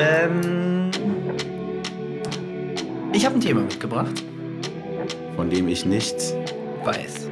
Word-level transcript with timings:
Ähm, 0.00 0.90
ich 3.12 3.24
habe 3.24 3.36
ein 3.36 3.40
Thema 3.40 3.62
mitgebracht. 3.62 4.22
Von 5.36 5.50
dem 5.50 5.68
ich 5.68 5.84
nichts. 5.84 6.34
Weiß. 6.84 7.28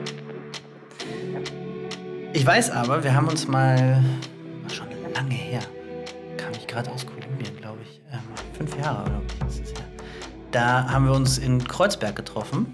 Ich 2.33 2.47
weiß 2.47 2.71
aber, 2.71 3.05
wir 3.05 3.15
haben 3.15 3.29
uns 3.29 3.47
mal, 3.47 4.03
war 4.63 4.71
schon 4.71 4.87
lange 5.15 5.35
her, 5.35 5.61
kam 6.39 6.53
ich 6.53 6.67
gerade 6.67 6.91
aus 6.91 7.07
Kolumbien, 7.07 7.55
glaube 7.59 7.79
ich, 7.83 8.01
fünf 8.63 8.79
Jahre 8.79 9.03
oder 9.03 9.23
was 9.41 9.59
ist 9.59 9.77
her. 9.77 9.87
Da 10.53 10.89
haben 10.89 11.07
wir 11.07 11.13
uns 11.15 11.39
in 11.39 11.65
Kreuzberg 11.65 12.15
getroffen 12.15 12.73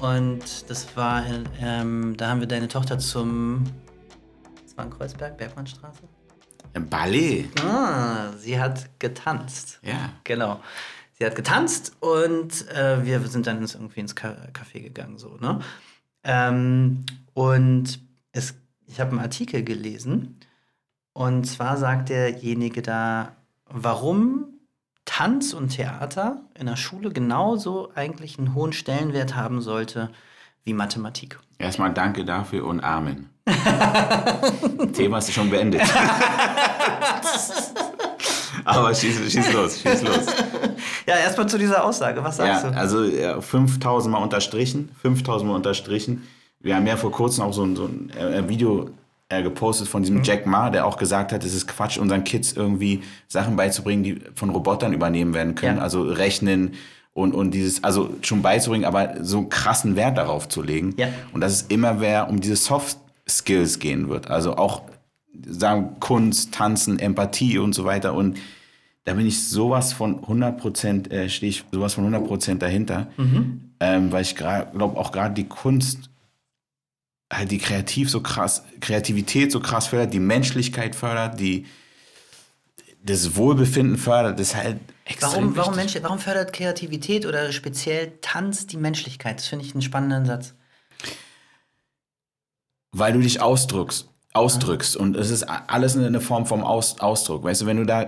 und 0.00 0.70
das 0.70 0.96
war, 0.96 1.22
ähm, 1.60 2.16
da 2.16 2.30
haben 2.30 2.40
wir 2.40 2.46
deine 2.48 2.66
Tochter 2.66 2.98
zum, 2.98 3.64
das 4.64 4.74
war 4.78 4.86
in 4.86 4.90
Kreuzberg, 4.90 5.36
Bergmannstraße? 5.36 6.00
Im 6.72 6.88
Ballet. 6.88 7.50
Ah, 7.62 8.32
sie 8.38 8.58
hat 8.58 8.98
getanzt. 8.98 9.80
Ja. 9.82 10.14
Genau. 10.24 10.60
Sie 11.18 11.26
hat 11.26 11.34
getanzt 11.36 11.94
und 12.00 12.66
äh, 12.70 13.04
wir 13.04 13.20
sind 13.26 13.46
dann 13.46 13.58
ins, 13.58 13.74
irgendwie 13.74 14.00
ins 14.00 14.14
Ca- 14.14 14.48
Café 14.54 14.80
gegangen, 14.80 15.18
so, 15.18 15.36
ne? 15.36 15.60
Ähm, 16.24 17.04
und 17.34 18.00
es, 18.32 18.54
ich 18.86 18.98
habe 18.98 19.10
einen 19.10 19.20
Artikel 19.20 19.62
gelesen 19.62 20.38
und 21.12 21.44
zwar 21.44 21.76
sagt 21.76 22.08
derjenige 22.08 22.80
da, 22.80 23.36
warum 23.66 24.41
Tanz 25.04 25.52
und 25.52 25.68
Theater 25.70 26.42
in 26.58 26.66
der 26.66 26.76
Schule 26.76 27.10
genauso 27.10 27.90
eigentlich 27.94 28.38
einen 28.38 28.54
hohen 28.54 28.72
Stellenwert 28.72 29.34
haben 29.34 29.60
sollte 29.60 30.10
wie 30.64 30.72
Mathematik. 30.74 31.38
Erstmal 31.58 31.92
danke 31.92 32.24
dafür 32.24 32.64
und 32.66 32.80
Amen. 32.82 33.28
Thema 34.92 35.18
ist 35.18 35.32
schon 35.32 35.50
beendet. 35.50 35.82
Aber 38.64 38.94
schieß, 38.94 39.32
schieß 39.32 39.52
los, 39.52 39.80
schieß 39.80 40.02
los. 40.02 40.26
Ja, 41.06 41.16
erstmal 41.16 41.48
zu 41.48 41.58
dieser 41.58 41.84
Aussage. 41.84 42.22
Was 42.22 42.38
Ja, 42.38 42.58
sagst 42.60 42.64
du? 42.64 42.68
also 42.78 43.02
ja, 43.04 43.40
5000 43.40 44.12
Mal 44.12 44.18
unterstrichen, 44.22 44.90
5000 45.00 45.50
Mal 45.50 45.56
unterstrichen. 45.56 46.26
Wir 46.60 46.76
haben 46.76 46.86
ja 46.86 46.96
vor 46.96 47.10
kurzem 47.10 47.42
auch 47.44 47.52
so 47.52 47.64
ein, 47.64 47.74
so 47.74 47.86
ein 47.86 48.10
äh, 48.10 48.48
Video 48.48 48.90
äh, 49.32 49.42
gepostet 49.42 49.88
von 49.88 50.02
diesem 50.02 50.22
Jack 50.22 50.46
Ma, 50.46 50.68
der 50.68 50.86
auch 50.86 50.98
gesagt 50.98 51.32
hat, 51.32 51.42
es 51.44 51.54
ist 51.54 51.66
Quatsch, 51.66 51.98
unseren 51.98 52.24
Kids 52.24 52.52
irgendwie 52.52 53.02
Sachen 53.28 53.56
beizubringen, 53.56 54.02
die 54.02 54.20
von 54.34 54.50
Robotern 54.50 54.92
übernehmen 54.92 55.32
werden 55.32 55.54
können. 55.54 55.78
Ja. 55.78 55.82
Also 55.82 56.02
rechnen 56.02 56.72
und, 57.14 57.34
und 57.34 57.52
dieses, 57.52 57.82
also 57.82 58.14
schon 58.22 58.42
beizubringen, 58.42 58.84
aber 58.84 59.24
so 59.24 59.38
einen 59.38 59.48
krassen 59.48 59.96
Wert 59.96 60.18
darauf 60.18 60.48
zu 60.48 60.62
legen. 60.62 60.94
Ja. 60.98 61.08
Und 61.32 61.40
dass 61.40 61.52
es 61.52 61.62
immer 61.62 61.94
mehr 61.94 62.28
um 62.28 62.40
diese 62.40 62.56
Soft 62.56 62.98
Skills 63.28 63.78
gehen 63.78 64.08
wird. 64.08 64.30
Also 64.30 64.56
auch 64.56 64.82
sagen 65.46 65.96
Kunst, 66.00 66.52
Tanzen, 66.52 66.98
Empathie 66.98 67.58
und 67.58 67.74
so 67.74 67.84
weiter. 67.84 68.14
Und 68.14 68.38
da 69.04 69.14
bin 69.14 69.26
ich 69.26 69.48
sowas 69.48 69.92
von 69.92 70.20
100 70.20 70.58
Prozent, 70.58 71.10
äh, 71.10 71.28
stehe 71.28 71.50
ich 71.50 71.64
sowas 71.72 71.94
von 71.94 72.04
100 72.04 72.26
Prozent 72.26 72.62
dahinter, 72.62 73.08
ähm, 73.80 74.12
weil 74.12 74.22
ich 74.22 74.36
glaube 74.36 74.96
auch 74.96 75.10
gerade 75.10 75.34
die 75.34 75.48
Kunst 75.48 76.10
halt 77.32 77.50
die 77.50 77.58
kreativ 77.58 78.10
so 78.10 78.20
krass, 78.20 78.64
Kreativität 78.80 79.50
so 79.50 79.60
krass 79.60 79.88
fördert, 79.88 80.12
die 80.12 80.20
Menschlichkeit 80.20 80.94
fördert, 80.94 81.40
die 81.40 81.66
das 83.02 83.34
Wohlbefinden 83.34 83.98
fördert, 83.98 84.38
das 84.38 84.48
ist 84.48 84.56
halt 84.56 84.78
extrem 85.04 85.32
Warum, 85.32 85.56
warum. 85.56 85.76
Mensch, 85.76 85.98
warum 86.02 86.18
fördert 86.18 86.52
Kreativität 86.52 87.26
oder 87.26 87.50
speziell 87.50 88.12
Tanz 88.20 88.66
die 88.66 88.76
Menschlichkeit? 88.76 89.38
Das 89.38 89.48
finde 89.48 89.64
ich 89.64 89.72
einen 89.74 89.82
spannenden 89.82 90.24
Satz. 90.24 90.54
Weil 92.92 93.14
du 93.14 93.20
dich 93.20 93.40
ausdrückst, 93.40 94.08
ausdrückst 94.34 94.96
und 94.96 95.16
es 95.16 95.30
ist 95.30 95.42
alles 95.44 95.96
eine 95.96 96.20
Form 96.20 96.46
vom 96.46 96.62
Aus, 96.64 96.98
Ausdruck. 97.00 97.44
Weißt 97.44 97.62
du, 97.62 97.66
wenn 97.66 97.76
du 97.76 97.84
da 97.84 98.06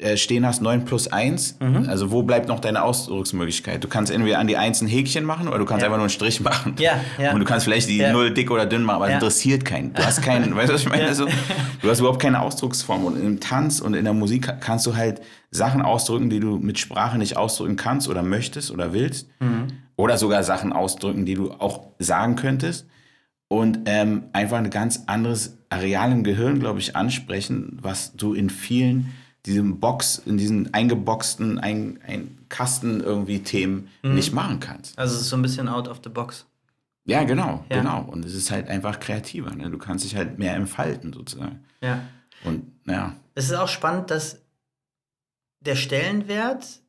äh, 0.00 0.16
stehen 0.16 0.44
hast 0.46 0.60
9 0.62 0.84
plus 0.84 1.08
1, 1.08 1.56
Mhm. 1.60 1.88
also 1.88 2.10
wo 2.10 2.22
bleibt 2.22 2.48
noch 2.48 2.60
deine 2.60 2.82
Ausdrucksmöglichkeit? 2.82 3.82
Du 3.84 3.88
kannst 3.88 4.10
entweder 4.12 4.38
an 4.38 4.46
die 4.46 4.56
1 4.56 4.80
ein 4.82 4.86
Häkchen 4.88 5.24
machen 5.24 5.48
oder 5.48 5.58
du 5.58 5.64
kannst 5.66 5.82
Ja. 5.82 5.86
einfach 5.86 5.96
nur 5.98 6.04
einen 6.04 6.10
Strich 6.10 6.40
machen. 6.40 6.74
Ja, 6.78 7.00
ja. 7.18 7.32
Und 7.32 7.40
du 7.40 7.46
kannst 7.46 7.64
vielleicht 7.64 7.88
die 7.88 7.98
Ja. 7.98 8.12
0 8.12 8.32
dick 8.32 8.50
oder 8.50 8.64
dünn 8.66 8.82
machen, 8.82 8.96
aber 8.96 9.06
Ja. 9.10 9.16
es 9.18 9.22
interessiert 9.22 9.64
keinen. 9.64 9.92
Du 9.94 10.04
hast 10.04 10.22
keinen, 10.22 10.54
weißt 10.56 10.68
du, 10.70 10.74
was 10.74 10.80
ich 10.82 10.88
meine? 10.88 11.04
Ja. 11.04 11.14
So, 11.14 11.26
du 11.26 11.90
hast 11.90 12.00
überhaupt 12.00 12.20
keine 12.20 12.40
Ausdrucksform. 12.40 13.04
Und 13.04 13.18
im 13.22 13.40
Tanz 13.40 13.80
und 13.80 13.94
in 13.94 14.04
der 14.04 14.14
Musik 14.14 14.50
kannst 14.60 14.86
du 14.86 14.96
halt 14.96 15.20
Sachen 15.50 15.82
ausdrücken, 15.82 16.28
die 16.30 16.40
du 16.40 16.56
mit 16.58 16.78
Sprache 16.78 17.16
nicht 17.18 17.36
ausdrücken 17.36 17.76
kannst 17.76 18.08
oder 18.08 18.22
möchtest 18.22 18.70
oder 18.70 18.92
willst. 18.94 19.28
Mhm. 19.40 19.68
Oder 19.96 20.18
sogar 20.18 20.42
Sachen 20.42 20.72
ausdrücken, 20.74 21.24
die 21.26 21.34
du 21.34 21.52
auch 21.52 21.86
sagen 21.98 22.36
könntest 22.36 22.86
und 23.48 23.80
ähm, 23.86 24.24
einfach 24.34 24.58
ein 24.58 24.68
ganz 24.68 25.04
anderes 25.06 25.55
Areal 25.70 26.12
im 26.12 26.24
Gehirn, 26.24 26.60
glaube 26.60 26.78
ich, 26.78 26.94
ansprechen, 26.96 27.78
was 27.82 28.14
du 28.16 28.34
in 28.34 28.50
vielen 28.50 29.12
diesem 29.46 29.78
Box, 29.78 30.18
in 30.26 30.36
diesen 30.38 30.74
eingeboxten 30.74 31.58
ein, 31.58 32.00
ein 32.06 32.36
Kasten 32.48 33.00
irgendwie 33.00 33.40
Themen 33.40 33.88
Mhm. 34.02 34.14
nicht 34.14 34.32
machen 34.32 34.58
kannst. 34.60 34.98
Also 34.98 35.14
es 35.14 35.22
ist 35.22 35.28
so 35.28 35.36
ein 35.36 35.42
bisschen 35.42 35.68
out 35.68 35.86
of 35.88 36.00
the 36.02 36.10
box. 36.10 36.46
Ja, 37.04 37.22
genau, 37.22 37.64
Ja. 37.70 37.78
genau. 37.78 38.02
Und 38.02 38.24
es 38.24 38.34
ist 38.34 38.50
halt 38.50 38.68
einfach 38.68 38.98
kreativer. 38.98 39.54
Ne? 39.54 39.70
Du 39.70 39.78
kannst 39.78 40.04
dich 40.04 40.16
halt 40.16 40.38
mehr 40.40 40.54
entfalten 40.56 41.12
sozusagen. 41.12 41.60
Ja. 41.80 42.02
Und 42.42 42.64
ja, 42.86 43.14
Es 43.36 43.44
ist 43.46 43.54
auch 43.54 43.68
spannend, 43.68 44.10
dass 44.10 44.40
der 45.60 45.76
Stellenwert 45.76 46.80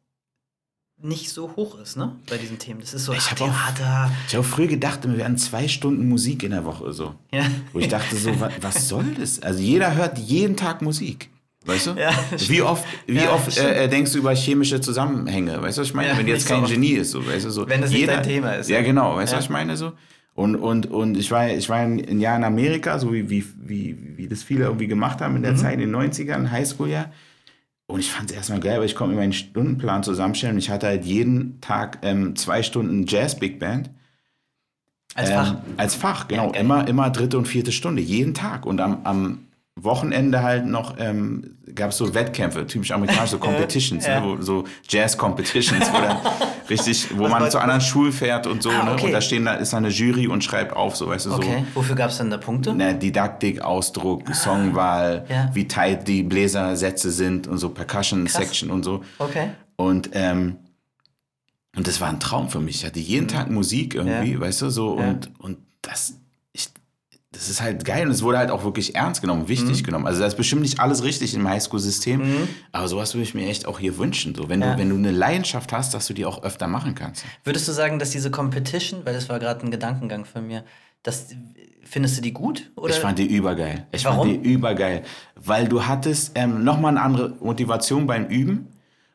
nicht 1.00 1.30
so 1.30 1.56
hoch 1.56 1.80
ist, 1.80 1.96
ne? 1.96 2.16
Bei 2.30 2.38
diesen 2.38 2.58
Themen. 2.58 2.80
Das 2.82 2.94
ist 2.94 3.06
so 3.06 3.14
Ich 3.14 3.30
hab 3.32 3.40
auch- 3.42 3.48
Theater. 3.76 4.12
ich 4.28 4.34
habe 4.36 4.44
früher 4.44 4.68
gedacht, 4.68 5.08
wir 5.08 5.18
wären 5.18 5.38
zwei 5.38 5.68
Stunden 5.68 6.10
Musik 6.10 6.42
in 6.44 6.52
der 6.52 6.66
Woche 6.66 6.92
so. 6.92 7.14
Ja. 7.32 7.44
Wo 7.72 7.80
ich 7.80 7.88
dachte 7.88 8.16
so, 8.16 8.40
wa, 8.40 8.50
was 8.62 8.88
soll 8.88 9.06
das? 9.18 9.42
Also 9.42 9.60
jeder 9.62 9.94
hört 9.96 10.18
jeden 10.18 10.56
Tag 10.58 10.82
Musik. 10.82 11.30
Weißt 11.66 11.88
du? 11.88 11.92
Ja, 12.00 12.12
wie 12.48 12.62
oft, 12.62 12.86
wie 13.08 13.16
Ja, 13.18 13.34
oft 13.34 13.58
äh, 13.58 13.84
äh, 13.84 13.88
denkst 13.90 14.14
du 14.14 14.20
über 14.20 14.34
chemische 14.34 14.80
Zusammenhänge? 14.80 15.62
Weißt 15.62 15.78
du, 15.78 15.82
was 15.82 15.90
ich 15.90 15.94
meine? 15.94 16.10
Ja, 16.10 16.18
Wenn 16.18 16.26
du 16.26 16.32
jetzt 16.32 16.48
so 16.48 16.54
kein 16.54 16.64
oft. 16.64 16.72
Genie 16.74 16.92
ist, 16.94 17.12
so, 17.12 17.26
weißt 17.28 17.46
du, 17.46 17.50
so. 17.52 17.68
Wenn 17.68 17.84
es 17.84 17.92
nicht 17.92 18.08
dein 18.08 18.24
Thema 18.24 18.54
ist. 18.54 18.70
Ja, 18.70 18.82
genau, 18.82 19.18
weißt 19.18 19.34
du, 19.34 19.38
was 19.38 19.44
ich 19.46 19.50
meine? 19.50 19.76
So. 19.76 19.92
Und, 20.34 20.56
und, 20.56 20.86
und 20.90 21.18
ich 21.18 21.30
war, 21.30 21.50
ich 21.50 21.68
war 21.68 21.78
ein 21.80 22.20
Jahr 22.22 22.38
in 22.38 22.44
Amerika, 22.46 22.98
so 23.00 23.12
wie, 23.14 23.30
wie, 23.30 23.44
wie, 23.60 23.98
wie 24.16 24.28
das 24.30 24.44
viele 24.44 24.64
irgendwie 24.66 24.88
gemacht 24.88 25.20
haben 25.20 25.36
in 25.36 25.42
Mhm. 25.42 25.46
der 25.46 25.56
Zeit, 25.58 25.74
in 25.74 25.92
den 25.92 25.96
90ern, 25.96 26.50
Highschool-Jahr. 26.52 27.12
Und 27.88 28.02
ich 28.02 28.12
fand 28.12 28.30
es 28.30 28.36
erstmal 28.36 28.60
geil, 28.60 28.80
weil 28.80 28.86
ich 28.86 28.96
konnte 28.96 29.16
mir 29.16 29.22
meinen 29.22 29.34
Stundenplan 29.34 30.04
zusammenstellen 30.04 30.56
und 30.56 30.60
ich 30.60 30.70
hatte 30.70 30.88
halt 30.88 31.06
jeden 31.06 31.62
Tag 31.62 32.00
ähm, 32.02 32.36
zwei 32.36 32.62
Stunden 32.62 33.06
Jazz-Big 33.08 33.60
Band. 33.60 33.90
Als 35.16 35.30
Ähm, 35.30 35.36
Fach. 35.36 35.56
Als 35.78 35.96
Fach, 35.96 36.28
genau. 36.28 36.52
geil. 36.52 36.62
immer, 36.62 36.88
immer 36.88 37.10
dritte 37.10 37.38
und 37.38 37.48
vierte 37.48 37.72
Stunde, 37.72 38.02
jeden 38.02 38.34
Tag. 38.34 38.66
Und 38.66 38.82
am, 38.82 39.06
am 39.06 39.47
Wochenende 39.84 40.42
halt 40.42 40.66
noch 40.66 40.96
ähm, 40.98 41.58
gab 41.76 41.92
es 41.92 41.98
so 41.98 42.14
Wettkämpfe, 42.14 42.66
typisch 42.66 42.92
amerikanisch, 42.92 43.30
so 43.32 43.38
Competitions, 43.38 44.06
Ja. 44.08 44.20
ne, 44.20 44.26
wo, 44.26 44.42
so 44.42 44.64
Jazz-Competitions, 44.90 45.92
wo 45.94 45.98
dann 46.02 46.18
richtig, 46.70 47.08
wo 47.18 47.26
Was 47.26 47.32
man 47.32 47.52
zu 47.52 47.60
anderen 47.60 47.82
Schulen 47.82 48.12
fährt 48.12 48.48
und 48.48 48.64
so, 48.64 48.70
Ah, 48.72 48.84
ne? 48.84 48.94
okay. 48.94 49.06
Und 49.06 49.12
da 49.12 49.22
stehen 49.22 49.46
da 49.46 49.54
ist 49.54 49.74
eine 49.74 49.90
Jury 49.90 50.28
und 50.28 50.44
schreibt 50.44 50.74
auf, 50.76 50.96
so, 50.96 51.08
weißt 51.08 51.28
du, 51.28 51.34
Okay. 51.34 51.64
Wofür 51.76 51.96
gab 51.96 52.10
es 52.10 52.18
denn 52.18 52.30
da 52.32 52.38
Punkte? 52.38 52.72
so 52.72 52.76
ne, 52.76 52.96
Didaktik, 52.96 53.62
Ausdruck, 53.62 54.34
Songwahl, 54.36 55.26
Ah. 55.30 55.34
Ja. 55.34 55.50
wie 55.54 55.68
tight 55.68 56.08
die 56.08 56.24
Bläsersätze 56.24 57.12
sind 57.12 57.48
und 57.48 57.58
so 57.60 57.70
Percussion 57.70 58.26
Section 58.28 58.72
und 58.72 58.84
so. 58.84 59.04
Okay. 59.20 59.50
Und, 59.76 60.10
ähm, 60.14 60.56
und 61.76 61.88
das 61.88 62.02
war 62.02 62.10
ein 62.10 62.20
Traum 62.20 62.50
für 62.50 62.60
mich. 62.60 62.78
Ich 62.78 62.86
hatte 62.86 63.00
jeden 63.00 63.28
Tag 63.28 63.52
Musik 63.52 63.94
irgendwie, 63.94 64.34
Ja. 64.34 64.40
weißt 64.40 64.64
du, 64.64 64.70
so. 64.72 64.94
Und, 64.94 65.30
und 65.40 65.60
das, 65.84 66.16
ich, 66.52 66.70
das 67.38 67.50
ist 67.50 67.62
halt 67.62 67.86
geil. 67.86 68.06
Und 68.06 68.12
es 68.12 68.24
wurde 68.24 68.40
halt 68.40 68.50
auch 68.52 68.64
wirklich 68.64 68.96
ernst 68.96 69.22
genommen, 69.22 69.48
wichtig 69.48 69.82
Mhm. 69.82 69.86
genommen. 69.86 70.08
Also 70.08 70.20
da 70.22 70.26
ist 70.26 70.36
bestimmt 70.38 70.64
nicht 70.64 70.80
alles 70.80 71.04
richtig 71.04 71.34
im 71.36 71.48
Highschool-System. 71.48 72.22
Aber 72.72 72.88
sowas 72.88 73.14
würde 73.14 73.24
ich 73.24 73.34
mir 73.36 73.48
echt 73.48 73.68
auch 73.68 73.80
hier 73.80 73.98
wünschen. 73.98 74.34
So, 74.36 74.50
wenn, 74.50 74.62
Ja. 74.62 74.74
du, 74.74 74.80
wenn 74.80 74.90
du 74.90 74.96
eine 74.96 75.12
Leidenschaft 75.12 75.72
hast, 75.72 75.94
dass 75.94 76.08
du 76.08 76.14
die 76.14 76.26
auch 76.26 76.42
öfter 76.44 76.68
machen 76.68 76.96
kannst. 76.96 77.24
Würdest 77.44 77.68
du 77.68 77.72
sagen, 77.72 78.00
dass 78.00 78.10
diese 78.10 78.32
Competition, 78.32 79.02
weil 79.06 79.14
das 79.14 79.30
war 79.30 79.38
gerade 79.40 79.64
ein 79.66 79.72
Gedankengang 79.72 80.26
von 80.26 80.48
mir, 80.48 80.64
das, 81.04 81.28
findest 81.84 82.18
du 82.18 82.22
die 82.22 82.34
gut? 82.34 82.72
Oder? 82.76 82.94
Ich 82.94 83.00
fand 83.00 83.20
die 83.20 83.28
übergeil. 83.28 83.86
Ich 83.92 84.04
Warum? 84.04 84.28
fand 84.30 84.44
die 84.46 84.50
übergeil. 84.52 85.04
Weil 85.36 85.68
du 85.68 85.86
hattest 85.86 86.32
ähm, 86.36 86.64
nochmal 86.64 86.92
eine 86.92 87.02
andere 87.02 87.36
Motivation 87.40 88.08
beim 88.08 88.26
Üben. 88.26 88.68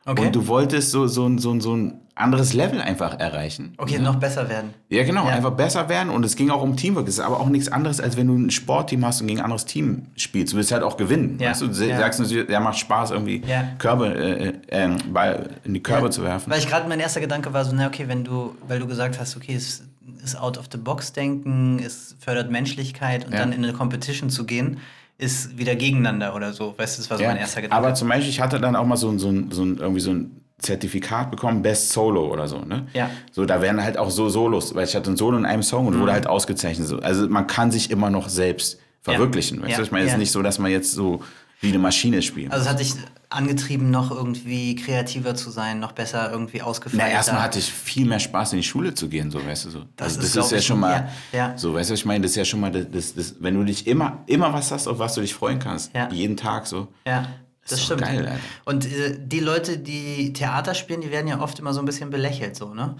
Okay. 0.05 0.25
Und 0.25 0.35
du 0.35 0.47
wolltest 0.47 0.91
so, 0.91 1.07
so, 1.07 1.25
ein- 1.25 1.37
so, 1.39 1.51
ein- 1.51 1.61
so 1.61 1.75
ein 1.75 1.93
anderes 2.15 2.53
Level 2.53 2.79
einfach 2.81 3.17
erreichen. 3.19 3.73
okay, 3.77 3.97
noch 3.99 4.15
besser 4.17 4.47
werden. 4.49 4.73
Ja, 4.89 5.03
genau, 5.03 5.25
Ja. 5.25 5.31
einfach 5.33 5.51
besser 5.51 5.89
werden 5.89 6.09
und 6.09 6.23
es 6.23 6.35
ging 6.35 6.49
auch 6.51 6.61
um 6.61 6.75
Teamwork. 6.77 7.07
Es 7.07 7.15
ist 7.15 7.19
aber 7.21 7.39
auch 7.39 7.47
nichts 7.49 7.69
anderes, 7.71 7.99
als 7.99 8.15
wenn 8.17 8.27
du 8.27 8.35
ein 8.35 8.51
Sportteam 8.51 9.03
hast 9.05 9.21
und 9.21 9.27
gegen 9.27 9.39
ein 9.39 9.45
anderes 9.45 9.65
Team 9.65 10.07
spielst. 10.15 10.53
Du 10.53 10.57
willst 10.57 10.71
halt 10.71 10.83
auch 10.83 10.97
gewinnen. 10.97 11.37
Ja. 11.39 11.49
Weißt 11.49 11.61
du, 11.61 11.67
du 11.69 11.87
Ja. 11.87 11.97
sagst 11.97 12.19
natürlich, 12.19 12.49
ja, 12.49 12.59
macht 12.59 12.77
Spaß, 12.77 13.11
irgendwie. 13.11 13.41
Körbe, 13.79 14.13
äh, 14.13 14.47
äh, 14.49 14.53
ähm, 14.69 14.97
Ball 15.11 15.49
in 15.63 15.73
die 15.73 15.81
Körbe 15.81 16.09
zu 16.11 16.21
werfen. 16.21 16.51
Weil 16.51 16.59
ich 16.59 16.67
gerade 16.67 16.87
mein 16.87 16.99
erster 16.99 17.19
Gedanke 17.21 17.51
war 17.53 17.65
so, 17.65 17.71
na 17.73 17.87
okay, 17.87 18.07
wenn 18.07 18.23
du, 18.23 18.55
weil 18.67 18.79
du 18.79 18.85
gesagt 18.87 19.19
hast, 19.19 19.35
okay, 19.37 19.55
es 19.55 19.81
ist 20.23 20.37
out 20.39 20.57
of 20.59 20.65
the 20.71 20.77
box 20.77 21.13
denken, 21.13 21.79
es 21.83 22.15
fördert 22.19 22.51
Menschlichkeit 22.51 23.25
und 23.25 23.33
dann 23.33 23.51
in 23.53 23.63
eine 23.63 23.73
Competition 23.73 24.29
zu 24.29 24.45
gehen, 24.45 24.77
ist 25.23 25.57
wieder 25.57 25.75
gegeneinander 25.75 26.35
oder 26.35 26.53
so. 26.53 26.73
Weißt 26.77 26.97
du, 26.97 27.01
das 27.01 27.09
war 27.09 27.17
so 27.17 27.23
Ja, 27.23 27.29
mein 27.29 27.37
erster 27.37 27.61
Gedanke. 27.61 27.85
aber 27.85 27.95
zum 27.95 28.07
Beispiel, 28.09 28.29
ich 28.29 28.39
hatte 28.41 28.59
dann 28.59 28.75
auch 28.75 28.85
mal 28.85 28.97
so, 28.97 29.09
ein- 29.09 29.19
so, 29.19 29.31
so 29.49 29.63
irgendwie 29.65 29.99
so 30.01 30.11
ein 30.11 30.39
Zertifikat 30.59 31.29
bekommen, 31.31 31.61
Best 31.61 31.89
Solo 31.91 32.31
oder 32.31 32.47
so, 32.47 32.59
ne? 32.59 32.87
Ja. 32.93 33.09
So, 33.31 33.45
da 33.45 33.61
werden 33.61 33.83
halt 33.83 33.97
auch 33.97 34.09
so 34.09 34.29
Solos, 34.29 34.73
weil 34.75 34.85
ich 34.85 34.95
hatte 34.95 35.11
ein 35.11 35.17
Solo 35.17 35.37
in 35.37 35.45
einem 35.45 35.63
Song 35.63 35.87
und 35.87 35.99
wurde 35.99 36.13
halt 36.13 36.27
ausgezeichnet. 36.27 36.87
So. 36.87 36.99
Also 36.99 37.27
man 37.27 37.47
kann 37.47 37.69
sich 37.71 37.91
immer 37.91 38.09
noch 38.09 38.29
selbst 38.29 38.79
verwirklichen. 39.01 39.61
Weißt 39.61 39.71
Ja. 39.71 39.77
du, 39.77 39.83
ich 39.83 39.91
meine, 39.91 40.05
es 40.05 40.13
ist 40.13 40.17
nicht 40.19 40.31
so, 40.31 40.41
dass 40.41 40.59
man 40.59 40.71
jetzt 40.71 40.93
so 40.93 41.21
wie 41.59 41.67
eine 41.69 41.79
Maschine 41.79 42.21
spielt. 42.21 42.51
Also 42.51 42.65
es 42.65 42.69
hat 42.71 42.79
dich 42.79 42.93
angetrieben, 43.33 43.89
noch 43.91 44.11
irgendwie 44.11 44.75
kreativer 44.75 45.35
zu 45.35 45.49
sein, 45.51 45.79
noch 45.79 45.91
besser 45.93 46.31
irgendwie 46.31 46.59
Na, 46.59 46.65
ausgefeilter. 46.65 47.07
erstmal 47.07 47.41
hatte 47.41 47.59
ich 47.59 47.71
viel 47.71 48.05
mehr 48.05 48.19
Spaß, 48.19 48.53
in 48.53 48.57
die 48.59 48.63
Schule 48.63 48.93
zu 48.93 49.09
gehen, 49.09 49.31
so, 49.31 49.45
weißt 49.45 49.65
du, 49.65 49.69
so. 49.71 49.79
Das 49.95 50.07
also, 50.17 50.19
ist, 50.19 50.25
das 50.27 50.33
glaub 50.33 50.45
ist 50.45 50.51
ja 50.51 50.61
schon 50.61 50.79
mal, 50.79 51.09
ja, 51.31 51.37
ja. 51.49 51.57
so, 51.57 51.73
weißt 51.73 51.89
du, 51.89 51.93
ich 51.95 52.05
meine, 52.05 52.21
das 52.21 52.31
ist 52.31 52.37
ja 52.37 52.45
schon 52.45 52.59
mal, 52.59 52.71
das, 52.71 53.13
das, 53.15 53.35
wenn 53.39 53.55
du 53.55 53.63
dich 53.63 53.87
immer, 53.87 54.19
immer 54.27 54.53
was 54.53 54.71
hast, 54.71 54.87
auf 54.87 54.99
was 54.99 55.13
du 55.15 55.21
dich 55.21 55.33
freuen 55.33 55.59
kannst, 55.59 55.93
Ja. 55.95 56.09
jeden 56.11 56.37
Tag 56.37 56.67
so. 56.67 56.87
Ja, 57.07 57.27
das 57.63 57.73
ist 57.79 57.85
stimmt. 57.85 58.01
geil, 58.01 58.19
Alter. 58.27 58.39
Und 58.65 58.85
äh, 58.85 59.17
die 59.19 59.39
Leute, 59.39 59.77
die 59.77 60.33
Theater 60.33 60.73
spielen, 60.73 61.01
die 61.01 61.11
werden 61.11 61.27
ja 61.27 61.39
oft 61.41 61.57
immer 61.59 61.73
so 61.73 61.79
ein 61.79 61.85
bisschen 61.85 62.09
belächelt, 62.09 62.55
so, 62.55 62.73
ne? 62.73 62.95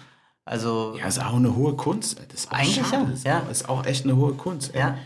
Also, 0.45 0.97
Ja, 0.99 1.05
ist 1.07 1.23
auch 1.23 1.35
eine 1.37 1.55
hohe 1.55 1.73
Kunst. 1.75 2.17
Das 2.31 2.41
ist 2.43 2.51
auch 2.51 2.57
Eigentlich 2.57 2.85
schade. 2.85 3.03
ja, 3.03 3.05
Das 3.09 3.13
ist, 3.19 3.25
ja. 3.25 3.39
auch, 3.39 3.49
ist 3.51 3.69
auch 3.69 3.85
echt 3.85 4.03
eine 4.03 4.15
hohe 4.17 4.33
Kunst. 4.33 4.73
ey. 4.73 4.81
Ja. 4.81 4.97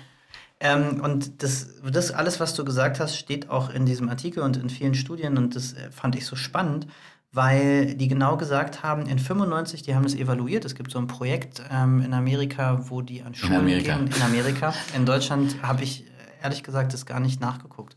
Ähm, 0.59 1.01
und 1.01 1.43
das, 1.43 1.69
das 1.83 2.11
alles, 2.11 2.39
was 2.39 2.55
du 2.55 2.65
gesagt 2.65 2.99
hast, 2.99 3.15
steht 3.15 3.49
auch 3.49 3.69
in 3.69 3.85
diesem 3.85 4.09
Artikel 4.09 4.41
und 4.41 4.57
in 4.57 4.69
vielen 4.69 4.95
Studien 4.95 5.37
und 5.37 5.55
das 5.55 5.73
äh, 5.73 5.91
fand 5.91 6.15
ich 6.15 6.25
so 6.25 6.35
spannend, 6.35 6.87
weil 7.31 7.93
die 7.93 8.07
genau 8.07 8.37
gesagt 8.37 8.81
haben, 8.81 9.05
in 9.05 9.19
95, 9.19 9.83
die 9.83 9.93
haben 9.93 10.03
das 10.03 10.15
evaluiert, 10.15 10.65
es 10.65 10.73
gibt 10.73 10.91
so 10.91 10.97
ein 10.97 11.05
Projekt 11.05 11.61
ähm, 11.71 12.01
in 12.01 12.13
Amerika, 12.13 12.89
wo 12.89 13.01
die 13.01 13.21
an 13.21 13.35
Schulen 13.35 13.57
Amerika. 13.57 13.97
gehen. 13.97 14.07
In 14.07 14.21
Amerika. 14.23 14.73
In 14.95 15.05
Deutschland 15.05 15.61
habe 15.61 15.83
ich 15.83 16.05
äh, 16.05 16.43
ehrlich 16.43 16.63
gesagt 16.63 16.91
das 16.93 17.05
gar 17.05 17.19
nicht 17.19 17.39
nachgeguckt, 17.39 17.95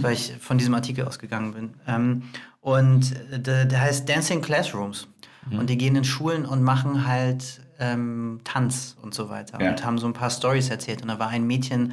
weil 0.00 0.12
ich 0.12 0.34
von 0.38 0.58
diesem 0.58 0.74
Artikel 0.74 1.06
ausgegangen 1.06 1.54
bin. 1.54 1.74
Ähm, 1.88 2.22
und 2.60 3.16
äh, 3.32 3.40
der, 3.40 3.64
der 3.64 3.80
heißt 3.80 4.08
Dancing 4.08 4.42
Classrooms. 4.42 5.08
Und 5.50 5.70
die 5.70 5.78
gehen 5.78 5.94
in 5.94 6.02
Schulen 6.02 6.44
und 6.44 6.62
machen 6.62 7.06
halt 7.06 7.60
ähm, 7.78 8.40
Tanz 8.44 8.96
und 9.02 9.14
so 9.14 9.28
weiter. 9.28 9.60
Ja. 9.62 9.70
Und 9.70 9.84
haben 9.84 9.98
so 9.98 10.06
ein 10.06 10.12
paar 10.12 10.30
Stories 10.30 10.70
erzählt. 10.70 11.02
Und 11.02 11.08
da 11.08 11.18
war 11.18 11.28
ein 11.28 11.46
Mädchen, 11.46 11.92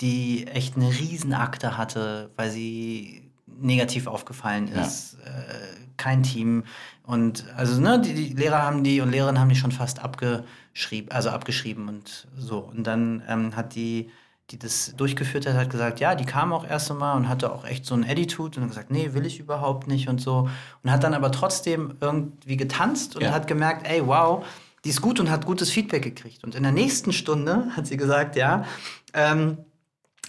die 0.00 0.46
echt 0.48 0.76
eine 0.76 0.88
Riesenakte 0.90 1.76
hatte, 1.78 2.30
weil 2.36 2.50
sie 2.50 3.30
negativ 3.46 4.06
aufgefallen 4.06 4.68
Ja. 4.74 4.82
ist. 4.82 5.14
Äh, 5.24 5.84
kein 5.96 6.22
Team. 6.24 6.64
Und 7.04 7.44
also, 7.56 7.80
ne, 7.80 8.00
die, 8.00 8.14
die 8.14 8.34
Lehrer 8.34 8.62
haben 8.62 8.82
die 8.82 9.00
und 9.00 9.10
Lehrerinnen 9.10 9.40
haben 9.40 9.48
die 9.48 9.54
schon 9.56 9.70
fast 9.70 10.02
abgeschrieben, 10.02 11.10
also 11.12 11.30
abgeschrieben 11.30 11.88
und 11.88 12.26
so. 12.36 12.58
Und 12.58 12.84
dann 12.86 13.22
ähm, 13.28 13.54
hat 13.54 13.76
die, 13.76 14.10
die 14.50 14.58
das 14.58 14.94
durchgeführt 14.96 15.46
hat, 15.46 15.54
hat 15.54 15.70
gesagt, 15.70 16.00
ja, 16.00 16.14
die 16.16 16.24
kam 16.24 16.52
auch 16.52 16.66
erst 16.68 16.90
einmal 16.90 17.16
und 17.16 17.28
hatte 17.28 17.52
auch 17.52 17.64
echt 17.64 17.86
so 17.86 17.94
ein 17.94 18.04
Attitude 18.04 18.56
und 18.58 18.62
hat 18.64 18.70
gesagt, 18.70 18.90
nee, 18.90 19.10
will 19.12 19.24
ich 19.24 19.38
überhaupt 19.38 19.86
nicht 19.86 20.08
und 20.08 20.20
so. 20.20 20.48
Und 20.82 20.90
hat 20.90 21.04
dann 21.04 21.14
aber 21.14 21.30
trotzdem 21.30 21.94
irgendwie 22.00 22.56
getanzt 22.56 23.14
und 23.14 23.22
Ja. 23.22 23.30
hat 23.32 23.46
gemerkt, 23.46 23.86
ey, 23.88 24.04
wow, 24.04 24.44
die 24.84 24.90
ist 24.90 25.00
gut 25.00 25.18
und 25.18 25.30
hat 25.30 25.46
gutes 25.46 25.70
Feedback 25.70 26.02
gekriegt. 26.02 26.44
Und 26.44 26.54
in 26.54 26.62
der 26.62 26.72
nächsten 26.72 27.12
Stunde 27.12 27.68
hat 27.76 27.86
sie 27.86 27.96
gesagt, 27.96 28.36
ja, 28.36 28.64
ähm, 29.12 29.58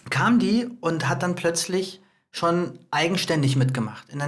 kam 0.10 0.40
die 0.40 0.68
und 0.82 1.10
hat 1.10 1.24
dann 1.24 1.36
plötzlich 1.36 2.02
schon 2.36 2.78
eigenständig 2.92 3.56
mitgemacht. 3.56 4.10
In 4.10 4.20
der 4.20 4.28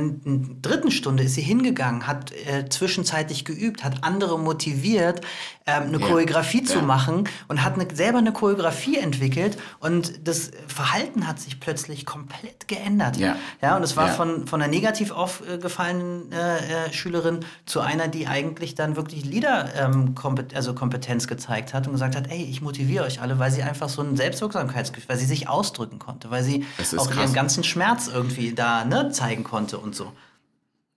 dritten 0.62 0.92
Stunde 0.92 1.24
ist 1.24 1.36
sie 1.36 1.42
hingegangen, 1.42 2.07
hat 2.07 2.31
äh, 2.31 2.69
zwischenzeitlich 2.69 3.44
geübt, 3.44 3.83
hat 3.83 4.06
andere 4.06 4.39
motiviert, 4.39 5.19
ähm, 5.65 5.83
eine 5.88 6.00
Ja. 6.00 6.07
Choreografie 6.07 6.63
zu 6.63 6.77
Ja. 6.77 6.83
machen 6.83 7.27
und 7.50 7.65
hat 7.65 7.74
eine, 7.74 7.94
selber 7.94 8.19
eine 8.19 8.31
Choreografie 8.31 8.95
entwickelt 8.98 9.57
und 9.81 10.25
das 10.25 10.51
Verhalten 10.68 11.27
hat 11.27 11.42
sich 11.42 11.59
plötzlich 11.59 12.06
komplett 12.06 12.69
geändert. 12.69 13.18
Ja. 13.18 13.36
Ja, 13.62 13.75
und 13.75 13.83
es 13.83 13.98
war 13.98 14.07
von, 14.07 14.48
von 14.48 14.62
einer 14.62 14.71
negativ 14.71 15.12
aufgefallenen 15.12 16.31
äh, 16.31 16.86
äh, 16.88 16.94
Schülerin 16.94 17.42
zu 17.65 17.81
einer, 17.81 18.07
die 18.07 18.27
eigentlich 18.27 18.74
dann 18.75 18.95
wirklich 18.95 19.25
Leader, 19.25 19.69
ähm, 19.75 20.15
kompet 20.15 20.56
also 20.56 20.74
Kompetenz 20.74 21.27
gezeigt 21.27 21.74
hat 21.74 21.88
und 21.88 21.92
gesagt 21.94 22.15
hat, 22.15 22.31
ey, 22.31 22.42
ich 22.44 22.62
motiviere 22.62 23.03
euch 23.03 23.19
alle, 23.21 23.38
weil 23.38 23.51
sie 23.51 23.63
einfach 23.63 23.89
so 23.89 24.01
ein 24.01 24.15
Selbstwirksamkeitsgefühl, 24.15 25.10
weil 25.10 25.18
sie 25.18 25.25
sich 25.25 25.50
ausdrücken 25.50 26.00
konnte, 26.00 26.31
weil 26.31 26.44
sie 26.45 26.65
auch 26.95 27.10
krass. 27.10 27.18
ihren 27.25 27.33
ganzen 27.33 27.65
Schmerz 27.65 27.96
irgendwie 28.07 28.51
da 28.53 28.85
ne, 28.85 29.09
zeigen 29.11 29.44
konnte 29.44 29.79
und 29.79 29.95
so. 29.95 30.11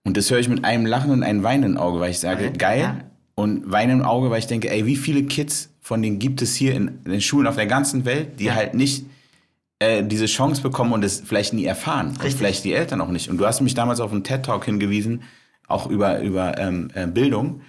Und 0.03 0.17
das 0.17 0.29
höre 0.29 0.39
ich 0.39 0.47
mit 0.49 0.63
einem 0.65 0.85
Lachen 0.85 1.11
und 1.11 1.23
einem 1.23 1.41
weinenden 1.43 1.77
Auge, 1.77 1.99
weil 1.99 2.11
ich 2.11 2.19
sage, 2.19 2.45
Ja. 2.45 2.49
geil. 2.51 2.79
Ja. 2.81 2.97
Und 3.35 3.71
weinenden 3.71 4.05
Auge, 4.05 4.29
weil 4.29 4.39
ich 4.39 4.47
denke, 4.47 4.69
ey, 4.69 4.85
wie 4.85 4.95
viele 4.95 5.23
Kids 5.23 5.69
von 5.81 6.01
denen 6.03 6.19
gibt 6.19 6.41
es 6.43 6.53
hier 6.55 6.75
in, 6.75 7.03
den 7.05 7.21
Schulen 7.21 7.47
auf 7.47 7.55
der 7.55 7.65
ganzen 7.65 8.05
Welt, 8.05 8.39
die 8.39 8.45
Ja. 8.45 8.55
halt 8.55 8.75
nicht 8.75 9.05
äh, 9.79 10.03
diese 10.03 10.27
Chance 10.27 10.61
bekommen 10.61 10.93
und 10.93 11.03
es 11.03 11.21
vielleicht 11.25 11.53
nie 11.53 11.65
erfahren. 11.65 12.09
Und 12.23 12.33
vielleicht 12.33 12.63
die 12.65 12.73
Eltern 12.73 13.01
auch 13.01 13.07
nicht. 13.09 13.29
Und 13.31 13.37
du 13.39 13.47
hast 13.47 13.61
mich 13.61 13.73
damals 13.73 13.99
auf 13.99 14.11
einen 14.11 14.23
TED-Talk 14.23 14.63
hingewiesen, 14.65 15.23
auch 15.67 15.87
über, 15.89 16.19
über 16.21 16.59
ähm, 16.59 16.89
äh, 16.93 17.07
Bildung. 17.07 17.61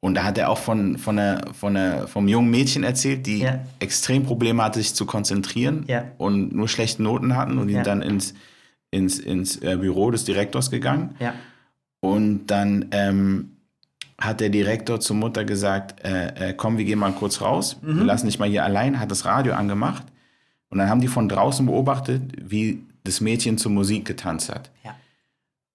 Und 0.00 0.14
da 0.14 0.24
hat 0.24 0.36
er 0.36 0.50
auch 0.50 0.58
von, 0.58 0.98
von 0.98 1.16
der, 1.16 1.40
von 1.58 1.72
der, 1.72 2.06
vom 2.06 2.28
jungen 2.28 2.50
Mädchen 2.50 2.84
erzählt, 2.84 3.24
die 3.26 3.38
Ja. 3.38 3.60
extrem 3.78 4.24
Probleme 4.24 4.62
hatte, 4.62 4.78
sich 4.80 4.94
zu 4.94 5.06
konzentrieren 5.06 5.84
Ja. 5.88 6.04
und 6.18 6.54
nur 6.54 6.68
schlechte 6.68 7.02
Noten 7.02 7.34
hatten 7.34 7.56
und 7.56 7.70
sind 7.70 7.86
dann 7.86 8.02
ins, 8.02 8.34
ins, 8.94 9.18
ins 9.18 9.56
äh, 9.62 9.76
Büro 9.76 10.10
des 10.10 10.24
Direktors 10.24 10.70
gegangen. 10.70 11.14
Ja. 11.20 11.34
Und 12.00 12.46
dann 12.46 12.86
ähm, 12.92 13.50
hat 14.20 14.40
der 14.40 14.50
Direktor 14.50 15.00
zur 15.00 15.16
Mutter 15.16 15.44
gesagt, 15.44 16.04
äh, 16.04 16.50
äh, 16.50 16.54
komm, 16.54 16.78
wir 16.78 16.84
gehen 16.84 16.98
mal 16.98 17.12
kurz 17.12 17.40
raus, 17.40 17.78
Mhm. 17.82 17.98
wir 17.98 18.04
lassen 18.04 18.26
dich 18.26 18.38
mal 18.38 18.48
hier 18.48 18.64
allein, 18.64 19.00
hat 19.00 19.10
das 19.10 19.24
Radio 19.24 19.54
angemacht. 19.54 20.04
Und 20.70 20.78
dann 20.78 20.88
haben 20.88 21.00
die 21.00 21.08
von 21.08 21.28
draußen 21.28 21.66
beobachtet, 21.66 22.22
wie 22.40 22.82
das 23.04 23.20
Mädchen 23.20 23.58
zur 23.58 23.70
Musik 23.72 24.04
getanzt 24.06 24.48
hat. 24.50 24.70
Ja. 24.84 24.94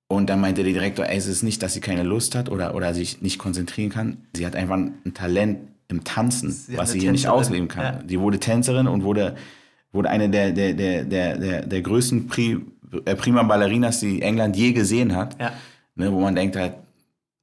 Und 0.07 0.30
dann 0.30 0.42
meinte 0.42 0.63
der 0.63 0.74
Direktor, 0.74 1.06
ey, 1.06 1.18
es 1.18 1.27
ist 1.27 1.44
nicht, 1.44 1.62
dass 1.62 1.74
sie 1.74 1.81
keine 1.81 2.04
Lust 2.04 2.33
hat 2.36 2.50
oder, 2.50 2.74
oder 2.75 2.94
sich 2.94 3.22
nicht 3.22 3.38
konzentrieren 3.38 3.92
kann. 3.92 4.18
Sie 4.36 4.45
hat 4.45 4.56
einfach 4.56 4.75
ein 4.75 5.13
Talent 5.13 5.60
im 5.88 6.04
Tanzen, 6.04 6.51
Sie 6.51 6.77
was 6.77 6.92
sie 6.92 7.00
hier 7.00 7.12
nicht 7.12 7.24
Tänzerin, 7.24 7.39
ausleben 7.39 7.68
kann. 7.68 7.83
ja. 7.83 8.04
Die 8.04 8.19
wurde 8.19 8.39
Tänzerin 8.39 8.88
und 8.88 9.04
wurde, 9.04 9.36
wurde 9.92 10.10
eine 10.10 10.30
der, 10.30 10.51
der, 10.51 10.74
der, 10.74 11.04
der, 11.06 11.38
der, 11.38 11.65
der 11.65 11.81
größten 11.81 12.27
Pri, 12.27 12.60
Prima 13.18 13.44
Ballerinas, 13.44 14.00
die 14.00 14.21
England 14.21 14.56
je 14.56 14.74
gesehen 14.74 15.15
hat 15.15 15.39
Ja. 15.39 15.51
ne, 15.95 16.12
wo 16.12 16.19
man 16.21 16.36
denkt 16.36 16.56
halt, 16.56 16.74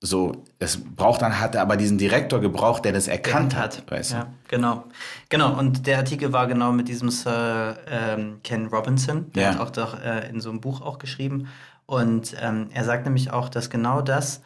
so, 0.02 0.44
es 0.58 0.76
braucht 0.78 1.22
dann, 1.22 1.40
hat 1.40 1.54
er 1.54 1.62
aber 1.62 1.76
diesen 1.76 1.96
Direktor 1.98 2.38
gebraucht, 2.40 2.84
der 2.84 2.92
das 2.92 3.08
erkannt 3.08 3.56
hat, 3.56 3.82
weißt 3.90 4.10
du? 4.12 4.14
Ja, 4.16 4.26
genau. 4.48 4.84
Genau, 5.30 5.58
und 5.58 5.86
der 5.86 5.96
Artikel 5.98 6.32
war 6.34 6.46
genau 6.46 6.70
mit 6.72 6.88
diesem 6.88 7.08
Sir 7.10 7.78
ähm, 7.88 8.40
Ken 8.44 8.66
Robinson, 8.66 9.32
der 9.32 9.42
Ja. 9.42 9.48
hat 9.54 9.60
auch 9.60 9.70
doch 9.70 9.98
äh, 10.00 10.28
in 10.28 10.40
so 10.40 10.50
einem 10.50 10.60
Buch 10.60 10.82
auch 10.82 10.98
geschrieben. 10.98 11.48
Und 11.86 12.34
ähm, 12.40 12.68
er 12.74 12.84
sagt 12.84 13.04
nämlich 13.06 13.30
auch, 13.32 13.48
dass 13.48 13.70
genau 13.70 14.02
das 14.02 14.42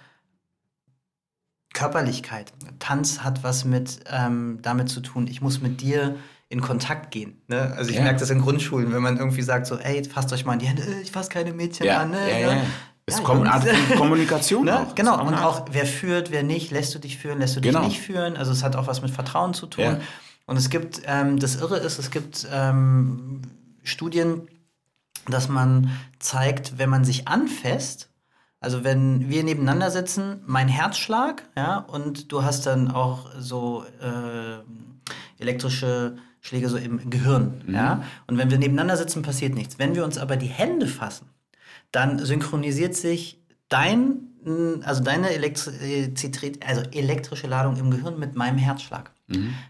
Körperlichkeit, 1.72 2.52
Tanz 2.78 3.20
hat 3.20 3.42
was 3.44 3.64
mit 3.64 4.00
ähm, 4.10 4.58
damit 4.62 4.88
zu 4.88 5.00
tun, 5.00 5.26
ich 5.28 5.40
muss 5.40 5.60
mit 5.60 5.80
dir 5.80 6.16
in 6.50 6.60
Kontakt 6.60 7.10
gehen. 7.12 7.40
Ne? 7.48 7.72
Also 7.76 7.90
ich 7.90 7.96
Ja. 7.96 8.02
merke 8.02 8.20
das 8.20 8.28
in 8.28 8.40
Grundschulen, 8.40 8.92
wenn 8.92 9.00
man 9.02 9.16
irgendwie 9.16 9.40
sagt 9.42 9.66
so, 9.66 9.76
ey, 9.78 10.04
fasst 10.04 10.32
euch 10.32 10.44
mal 10.44 10.52
in 10.54 10.58
die 10.58 10.66
Hände, 10.66 10.82
äh, 10.82 11.00
ich 11.00 11.10
fasse 11.12 11.30
keine 11.30 11.52
Mädchen 11.54 11.86
Ja, 11.86 12.00
an. 12.02 12.10
Ne? 12.10 12.40
ja. 12.42 12.62
Es 13.06 13.18
Ja, 13.18 13.22
kommt 13.24 13.42
eine 13.46 13.52
Art 13.54 13.66
Kommunikation 13.96 14.66
Ne? 14.66 14.78
auch. 14.80 14.94
Genau, 14.94 15.24
und 15.24 15.34
auch 15.34 15.66
wer 15.70 15.86
führt, 15.86 16.30
wer 16.30 16.42
nicht, 16.42 16.70
lässt 16.70 16.94
du 16.94 16.98
dich 16.98 17.16
führen, 17.18 17.38
lässt 17.38 17.56
du 17.56 17.60
Genau. 17.60 17.80
dich 17.80 17.88
nicht 17.90 18.00
führen. 18.00 18.36
Also 18.36 18.52
es 18.52 18.62
hat 18.62 18.76
auch 18.76 18.86
was 18.88 19.00
mit 19.00 19.10
Vertrauen 19.10 19.54
zu 19.54 19.66
tun. 19.66 19.84
Ja. 19.84 20.00
Und 20.46 20.56
es 20.56 20.68
gibt, 20.70 21.02
ähm, 21.06 21.38
das 21.38 21.54
Irre 21.56 21.78
ist, 21.78 21.98
es 21.98 22.10
gibt 22.10 22.46
ähm, 22.52 23.42
Studien, 23.84 24.48
dass 25.28 25.48
man 25.48 25.90
zeigt, 26.18 26.78
wenn 26.78 26.90
man 26.90 27.04
sich 27.04 27.28
anfasst, 27.28 28.08
also 28.58 28.82
wenn 28.84 29.28
wir 29.30 29.44
nebeneinander 29.44 29.90
sitzen, 29.92 30.42
mein 30.46 30.66
Herzschlag, 30.68 31.44
ja, 31.56 31.78
und 31.78 32.30
du 32.32 32.42
hast 32.42 32.66
dann 32.66 32.90
auch 32.90 33.28
so 33.38 33.84
äh, 34.02 34.58
elektrische 35.38 36.16
Schläge 36.40 36.68
so 36.68 36.76
im 36.76 37.10
Gehirn, 37.10 37.62
Mhm. 37.66 37.74
ja. 37.74 38.02
Und 38.26 38.38
wenn 38.38 38.50
wir 38.50 38.58
nebeneinander 38.58 38.96
sitzen, 38.96 39.22
passiert 39.22 39.54
nichts. 39.54 39.78
Wenn 39.78 39.94
wir 39.94 40.04
uns 40.04 40.18
aber 40.18 40.36
die 40.36 40.46
Hände 40.46 40.86
fassen, 40.86 41.26
dann 41.92 42.18
synchronisiert 42.24 42.94
sich 42.94 43.42
dein, 43.68 44.28
also 44.82 45.02
deine 45.02 45.30
Elektrizität, 45.30 46.66
also 46.66 46.82
elektrische 46.92 47.46
Ladung 47.46 47.76
im 47.76 47.90
Gehirn 47.90 48.18
mit 48.18 48.36
meinem 48.36 48.58
Herzschlag. 48.58 49.10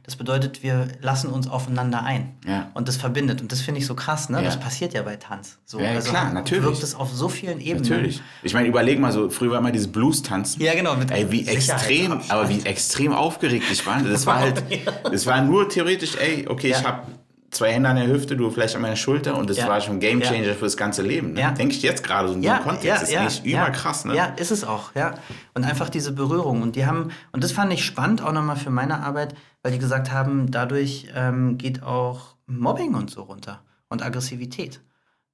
Das 0.05 0.17
bedeutet, 0.17 0.63
wir 0.63 0.89
lassen 1.01 1.29
uns 1.29 1.49
aufeinander 1.49 2.03
ein. 2.03 2.35
Mhm. 2.45 2.51
Ja. 2.51 2.71
Und 2.75 2.89
das 2.89 2.97
verbindet. 2.97 3.41
Und 3.41 3.53
das 3.53 3.61
finde 3.61 3.81
ich 3.81 3.87
so 3.87 3.95
krass, 3.95 4.29
ne? 4.29 4.39
Ja. 4.39 4.45
Das 4.45 4.59
passiert 4.59 4.95
ja 4.95 5.03
bei 5.03 5.17
Tanz. 5.17 5.59
So, 5.67 5.79
Ja, 5.79 5.93
ja, 5.93 6.01
klar, 6.01 6.33
natürlich. 6.33 6.65
Wirkt 6.65 6.83
es 6.83 6.95
auf 6.95 7.13
so 7.13 7.29
vielen 7.29 7.61
Ebenen. 7.61 7.89
Natürlich. 7.89 8.23
Ich 8.43 8.55
meine, 8.55 8.69
überleg 8.69 8.99
mal 8.99 9.13
so, 9.13 9.29
früher 9.31 9.53
war 9.53 9.59
immer 9.59 9.73
dieses 9.73 9.93
Blues-Tanzen. 9.93 10.63
Ja, 10.63 10.75
genau. 10.75 10.97
Mit 10.97 11.11
Ey, 11.11 11.31
wie 11.31 11.47
extrem, 11.47 12.21
aber 12.29 12.49
wie 12.49 12.61
extrem 12.65 13.13
aufgeregt 13.13 13.65
ich 13.71 13.87
war. 13.87 14.03
Das 14.03 14.27
war 14.27 14.41
halt, 14.41 14.63
das 15.05 15.27
war 15.27 15.43
nur 15.43 15.69
theoretisch, 15.69 16.17
ey, 16.17 16.47
okay, 16.49 16.71
ich 16.71 16.85
habe 16.85 17.03
zwei 17.51 17.73
Hände 17.73 17.89
an 17.89 17.97
der 17.97 18.07
Hüfte, 18.07 18.37
du 18.37 18.51
vielleicht 18.51 18.77
an 18.77 18.83
meiner 18.83 18.97
Schulter 18.97 19.37
und 19.37 19.51
das 19.51 19.57
Ja. 19.59 19.69
war 19.69 19.81
schon 19.81 19.97
ein 19.97 20.01
Game 20.01 20.21
Ja. 20.21 20.29
Changer 20.29 20.55
fürs 20.55 20.77
ganze 20.77 21.03
Leben. 21.03 21.33
Ne? 21.33 21.41
Ja. 21.41 21.51
Denke 21.53 21.75
ich 21.75 21.83
jetzt 21.83 22.03
gerade 22.05 22.29
so 22.29 22.35
in 22.35 22.43
ja, 22.43 22.55
diesem 22.59 22.65
Kontext. 22.65 22.87
ja, 22.87 22.95
das 22.95 23.03
ist 23.05 23.13
ja, 23.13 23.27
echt 23.27 23.47
ja, 23.47 23.63
überkrass, 23.63 24.05
ne? 24.05 24.15
Ja, 24.17 24.27
ist 24.37 24.51
es 24.51 24.65
auch, 24.65 24.95
ja. 24.95 25.15
Und 25.55 25.65
einfach 25.65 25.89
diese 25.89 26.13
Berührung. 26.13 26.63
Und 26.63 26.77
die 26.77 26.87
haben, 26.87 27.11
und 27.33 27.43
das 27.45 27.53
fand 27.53 27.73
ich 27.73 27.85
spannend 27.85 28.23
auch 28.23 28.33
nochmal 28.33 28.57
für 28.57 28.71
meine 28.71 29.03
Arbeit, 29.03 29.35
weil 29.63 29.73
die 29.73 29.79
gesagt 29.79 30.13
haben, 30.13 30.51
dadurch 30.51 31.09
ähm, 31.15 31.59
geht 31.59 31.83
auch 31.83 32.37
Mobbing 32.47 32.95
und 32.95 33.11
so 33.11 33.23
runter 33.23 33.63
und 33.89 34.03
Aggressivität. 34.03 34.81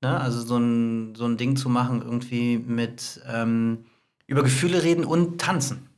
Ne? 0.03 0.21
Also 0.21 0.41
so 0.41 0.57
ein, 0.59 1.15
so 1.15 1.25
ein 1.27 1.37
Ding 1.37 1.57
zu 1.57 1.69
machen, 1.69 2.03
irgendwie 2.03 2.59
mit, 2.59 3.21
ähm, 3.33 3.85
über 4.27 4.43
Gefühle 4.43 4.83
reden 4.83 5.05
und 5.05 5.41
tanzen. 5.41 5.89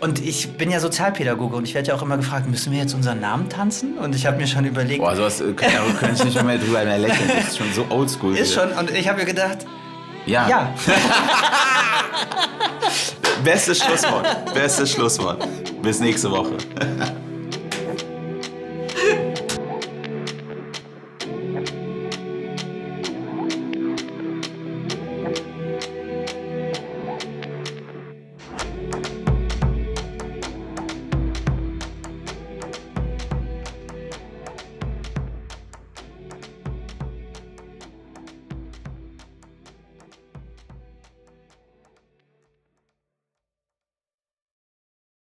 Und 0.00 0.24
ich 0.24 0.50
bin 0.52 0.70
ja 0.70 0.80
Sozialpädagoge 0.80 1.56
und 1.56 1.64
ich 1.64 1.74
werde 1.74 1.88
ja 1.88 1.94
auch 1.94 2.02
immer 2.02 2.16
gefragt, 2.16 2.48
müssen 2.48 2.72
wir 2.72 2.78
jetzt 2.80 2.94
unseren 2.94 3.20
Namen 3.20 3.48
tanzen? 3.48 3.98
Und 3.98 4.14
ich 4.14 4.26
habe 4.26 4.36
mir 4.36 4.46
schon 4.46 4.64
überlegt. 4.64 5.00
Boah, 5.00 5.16
sowas 5.16 5.42
kann, 5.56 5.70
könnte 5.98 6.14
ich 6.16 6.24
nicht 6.24 6.42
mehr 6.44 6.58
drüber 6.58 6.84
mehr 6.84 6.98
lächeln. 6.98 7.30
Das 7.36 7.48
ist 7.48 7.58
schon 7.58 7.72
so 7.72 7.86
oldschool. 7.90 8.36
Ist 8.36 8.52
wieder. 8.52 8.68
schon, 8.68 8.78
und 8.78 8.90
ich 8.90 9.08
habe 9.08 9.18
mir 9.18 9.26
gedacht, 9.26 9.58
Ja. 10.26 10.48
ja, 10.48 10.74
Bestes 13.44 13.78
Schlusswort. 13.78 14.26
Bestes 14.54 14.92
Schlusswort. 14.92 15.46
Bis 15.82 16.00
nächste 16.00 16.30
Woche. 16.30 16.56